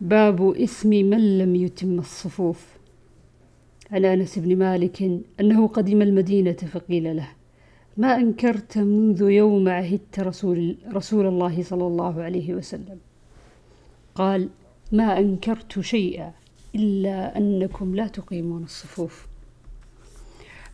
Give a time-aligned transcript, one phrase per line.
[0.00, 2.78] باب إثم من لم يتم الصفوف.
[3.90, 7.28] عن أنس بن مالك أنه قدم المدينة فقيل له
[7.96, 12.98] ما أنكرت منذ يوم عهدت رسول, رسول الله صلى الله عليه وسلم.
[14.14, 14.48] قال
[14.92, 16.32] ما أنكرت شيئا
[16.74, 19.26] إلا أنكم لا تقيمون الصفوف.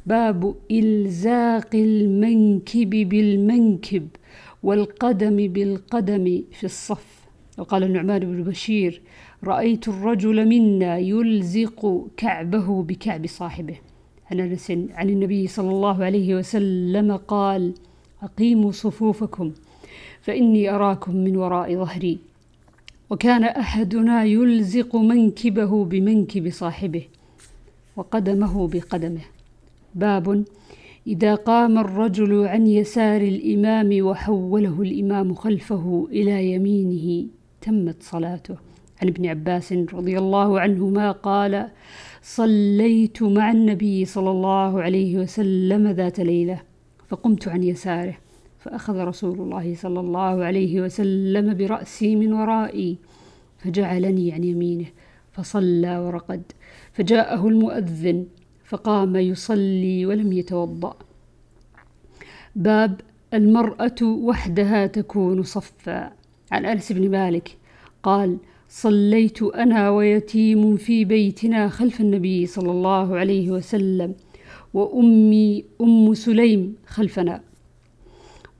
[0.06, 4.08] باب إلزاق المنكب بالمنكب
[4.62, 7.23] والقدم بالقدم في الصف.
[7.58, 9.02] وقال النعمان بن بشير
[9.44, 13.76] رأيت الرجل منا يلزق كعبه بكعب صاحبه.
[14.30, 17.74] عن أنس عن النبي صلى الله عليه وسلم قال
[18.22, 19.52] أقيموا صفوفكم
[20.20, 22.18] فإني أراكم من وراء ظهري.
[23.10, 27.02] وكان أحدنا يلزق منكبه بمنكب صاحبه
[27.96, 29.24] وقدمه بقدمه.
[29.94, 30.44] باب
[31.06, 37.26] إذا قام الرجل عن يسار الإمام وحوله الإمام خلفه إلى يمينه.
[37.64, 38.56] تمت صلاته.
[39.02, 41.68] عن ابن عباس رضي الله عنهما قال
[42.22, 46.60] صليت مع النبي صلى الله عليه وسلم ذات ليلة
[47.08, 48.16] فقمت عن يساره
[48.58, 52.98] فأخذ رسول الله صلى الله عليه وسلم برأسي من ورائي
[53.58, 54.86] فجعلني عن يمينه
[55.32, 56.42] فصلى ورقد
[56.92, 58.26] فجاءه المؤذن
[58.64, 60.96] فقام يصلي ولم يتوضأ.
[62.56, 63.00] باب
[63.34, 66.12] المرأة وحدها تكون صفا
[66.52, 67.56] عن أنس بن مالك
[68.02, 68.36] قال
[68.68, 74.14] صليت أنا ويتيم في بيتنا خلف النبي صلى الله عليه وسلم
[74.74, 77.40] وأمي أم سليم خلفنا.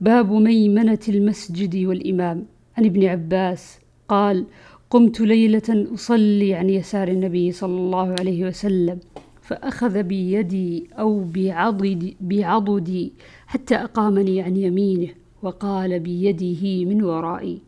[0.01, 2.45] باب ميمنة المسجد والإمام.
[2.77, 4.45] عن ابن عباس قال
[4.89, 8.99] قمت ليلة أصلي عن يسار النبي صلى الله عليه وسلم
[9.41, 13.13] فأخذ بيدي أو بعضدي, بعضدي
[13.47, 15.07] حتى أقامني عن يمينه
[15.43, 17.61] وقال بيده من ورائي.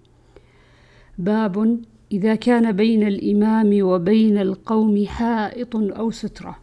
[1.18, 1.80] باب
[2.12, 6.58] إذا كان بين الإمام وبين القوم حائط أو سترة.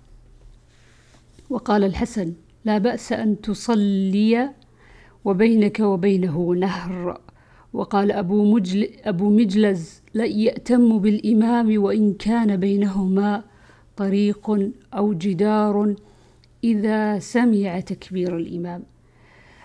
[1.50, 2.32] وقال الحسن
[2.64, 4.50] لا بأس أن تصلي
[5.24, 7.20] وبينك وبينه نهر.
[7.72, 13.44] وقال أبو, مجل أبو مجلز لا يأتم بالإمام وإن كان بينهما
[13.96, 15.94] طريق أو جدار
[16.64, 18.82] إذا سمع تكبير الإمام.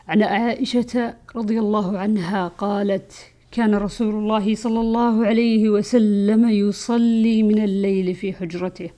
[0.08, 3.14] عن عائشة رضي الله عنها قالت
[3.52, 8.90] كان رسول الله صلى الله عليه وسلم يصلي من الليل في حجرته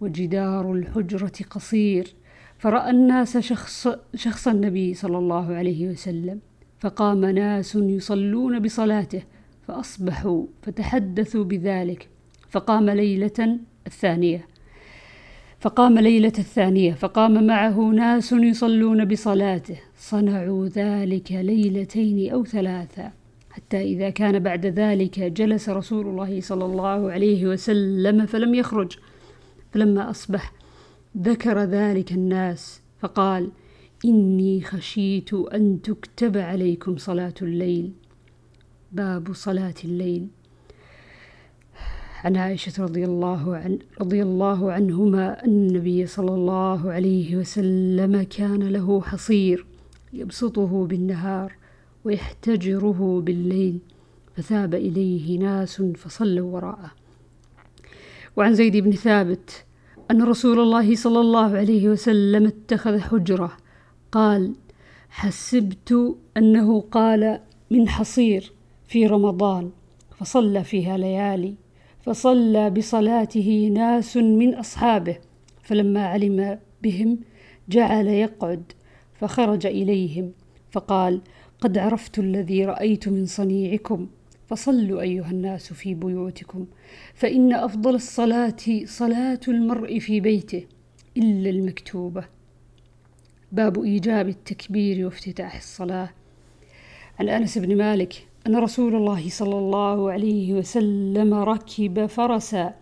[0.00, 2.14] وجدار الحجرة قصير
[2.58, 6.40] فرأى الناس شخص, شخص النبي صلى الله عليه وسلم
[6.80, 9.22] فقام ناس يصلون بصلاته
[9.68, 12.08] فأصبحوا فتحدثوا بذلك
[12.50, 14.46] فقام ليلة الثانية
[15.60, 23.25] فقام ليلة الثانية فقام معه ناس يصلون بصلاته صنعوا ذلك ليلتين أو ثلاثة.
[23.56, 28.98] حتى إذا كان بعد ذلك جلس رسول الله صلى الله عليه وسلم فلم يخرج
[29.72, 30.52] فلما أصبح
[31.18, 33.50] ذكر ذلك الناس فقال
[34.04, 37.92] إني خشيت أن تكتب عليكم صلاة الليل.
[38.92, 40.28] باب صلاة الليل.
[42.24, 48.62] عن عائشة رضي الله عن رضي الله عنهما أن النبي صلى الله عليه وسلم كان
[48.68, 49.66] له حصير
[50.12, 51.52] يبسطه بالنهار
[52.06, 53.78] ويحتجره بالليل.
[54.36, 56.90] فثاب إليه ناس فصلوا وراءه.
[58.36, 59.64] وعن زيد بن ثابت
[60.10, 63.56] أن رسول الله صلى الله عليه وسلم اتخذ حجرة.
[64.12, 64.54] قال
[65.10, 67.40] حسبت أنه قال
[67.70, 68.52] من حصير
[68.88, 69.70] في رمضان
[70.18, 71.54] فصلى فيها ليالي
[72.00, 75.16] فصلى بصلاته ناس من أصحابه
[75.62, 77.18] فلما علم بهم
[77.68, 78.72] جعل يقعد
[79.14, 80.32] فخرج إليهم
[80.70, 81.20] فقال
[81.60, 84.06] قد عرفت الذي رأيت من صنيعكم.
[84.48, 86.66] فصلوا أيها الناس في بيوتكم.
[87.14, 90.64] فإن أفضل الصلاة صلاة المرء في بيته
[91.16, 92.24] إلا المكتوبة.
[93.52, 96.10] باب إيجاب التكبير وافتتاح الصلاة.
[97.18, 102.74] عن أنس بن مالك أن رسول الله صلى الله عليه وسلم ركب فرسا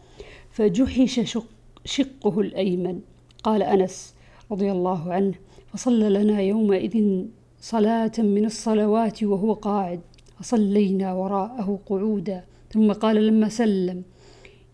[0.50, 1.46] فجحش شق
[1.84, 3.00] شقه الأيمن.
[3.42, 4.14] قال أنس
[4.50, 5.34] رضي الله عنه
[5.72, 7.24] فصلى لنا يومئذ
[7.72, 10.00] صلاة من الصلوات وهو قاعد.
[10.38, 12.44] فصلينا وراءه قعودا.
[12.72, 14.02] ثم قال لما سلم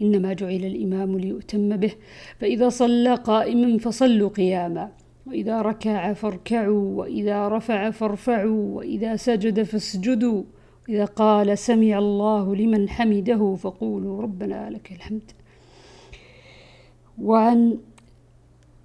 [0.03, 1.93] إنما جعل الإمام ليؤتم به
[2.39, 4.89] فإذا صلى قائما فصلوا قياما.
[5.27, 10.43] وإذا ركع فاركعوا وإذا رفع فارفعوا وإذا سجد فاسجدوا.
[10.89, 15.31] إذا قال سمع الله لمن حمده فقولوا ربنا لك الحمد.
[17.23, 17.79] وعن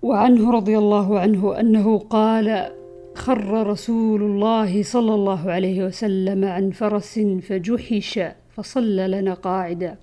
[0.01, 2.71] وعنه رضي الله عنه أنه قال
[3.17, 8.19] خر رسول الله صلى الله عليه وسلم عن فرس فجحش
[8.55, 9.97] فصلى لنا قاعدا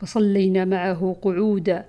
[0.00, 1.84] فصلينا معه قعودا.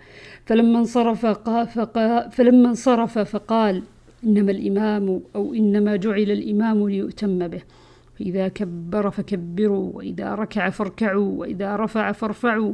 [0.45, 3.83] فلما انصرف فقا فلما انصرف فقال
[4.23, 7.61] إنما الإمام أو إنما جعل الإمام ليؤتم به.
[8.19, 12.73] فإذا كبر فكبروا وإذا ركع فاركعوا وإذا رفع فارفعوا.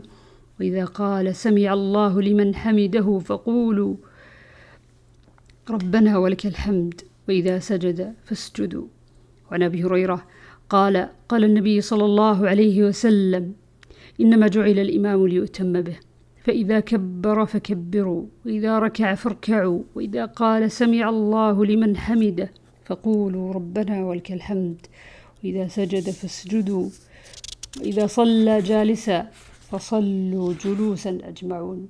[0.59, 3.95] وإذا قال سمع الله لمن حمده فقولوا
[5.69, 7.01] ربنا ولك الحمد.
[7.27, 8.87] وإذا سجد فاسجدوا.
[9.51, 10.25] وعن أبي هريرة
[10.69, 13.53] قال قال النبي صلى الله عليه وسلم
[14.21, 15.97] إنما جعل الإمام ليؤتم به
[16.43, 22.51] فإذا كبر فكبروا وإذا ركع فاركعوا وإذا قال سمع الله لمن حمده
[22.85, 24.77] فقولوا ربنا ولك الحمد
[25.43, 26.89] وإذا سجد فاسجدوا
[27.79, 29.27] وإذا صلى جالسا
[29.69, 31.87] فصلوا جلوسا أجمعون.